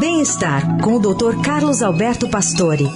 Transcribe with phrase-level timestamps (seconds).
[0.00, 1.42] Bem-estar com o Dr.
[1.44, 2.86] Carlos Alberto Pastore.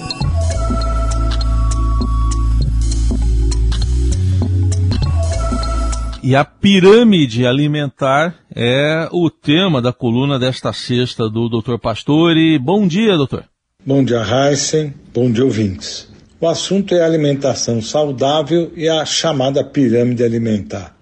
[6.23, 11.77] E a pirâmide alimentar é o tema da coluna desta sexta do Dr.
[11.77, 12.57] Pastore.
[12.57, 13.45] Bom dia, doutor.
[13.85, 14.91] Bom dia, Heisen.
[15.13, 16.11] Bom dia, ouvintes.
[16.41, 20.94] O assunto é alimentação saudável e a chamada pirâmide alimentar.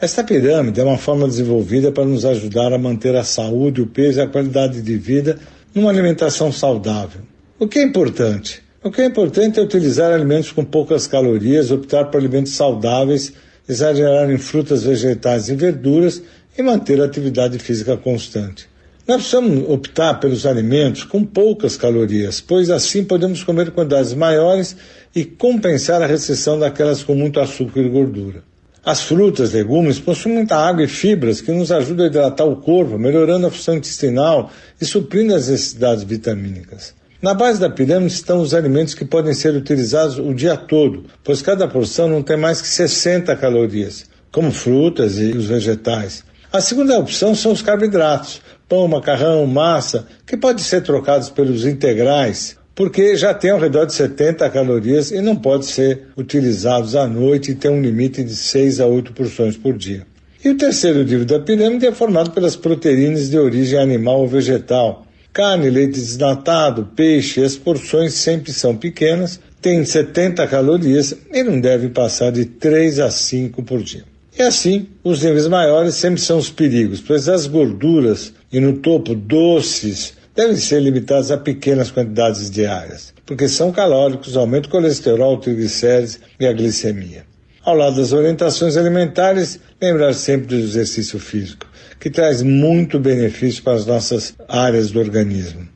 [0.00, 4.18] Esta pirâmide é uma forma desenvolvida para nos ajudar a manter a saúde, o peso
[4.18, 5.38] e a qualidade de vida
[5.74, 7.22] numa alimentação saudável.
[7.58, 8.62] O que é importante?
[8.84, 13.32] O que é importante é utilizar alimentos com poucas calorias, optar por alimentos saudáveis
[13.68, 16.22] exagerar em frutas, vegetais e verduras
[16.56, 18.68] e manter a atividade física constante.
[19.06, 24.76] Nós precisamos optar pelos alimentos com poucas calorias, pois assim podemos comer quantidades maiores
[25.14, 28.42] e compensar a restrição daquelas com muito açúcar e gordura.
[28.86, 32.96] As frutas, legumes possuem muita água e fibras que nos ajudam a hidratar o corpo,
[32.96, 34.48] melhorando a função intestinal
[34.80, 36.94] e suprindo as necessidades vitamínicas.
[37.20, 41.42] Na base da pirâmide estão os alimentos que podem ser utilizados o dia todo, pois
[41.42, 46.22] cada porção não tem mais que 60 calorias, como frutas e os vegetais.
[46.52, 52.56] A segunda opção são os carboidratos, pão, macarrão, massa, que podem ser trocados pelos integrais,
[52.76, 57.50] porque já tem ao redor de 70 calorias e não podem ser utilizados à noite
[57.50, 60.06] e tem um limite de 6 a 8 porções por dia.
[60.44, 65.06] E o terceiro nível da pirâmide é formado pelas proteínas de origem animal ou vegetal,
[65.36, 71.90] Carne, leite desnatado, peixe, as porções sempre são pequenas, têm 70 calorias e não devem
[71.90, 74.04] passar de 3 a 5 por dia.
[74.38, 79.14] E assim, os níveis maiores sempre são os perigos, pois as gorduras e no topo
[79.14, 85.40] doces devem ser limitadas a pequenas quantidades diárias, porque são calóricos, aumentam o colesterol, o
[85.40, 87.24] triglicérides e a glicemia.
[87.64, 91.66] Ao lado das orientações alimentares, lembrar sempre do exercício físico,
[91.98, 95.66] que traz muito benefício para as nossas áreas do organismo.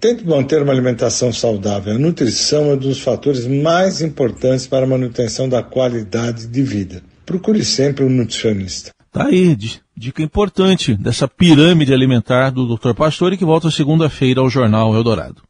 [0.00, 1.94] Tente manter uma alimentação saudável.
[1.94, 7.02] A nutrição é um dos fatores mais importantes para a manutenção da qualidade de vida.
[7.24, 8.90] Procure sempre um nutricionista.
[9.10, 9.56] Tá aí,
[9.96, 12.94] dica importante dessa pirâmide alimentar do Dr.
[12.94, 15.42] Pastore que volta segunda-feira ao Jornal Eldorado.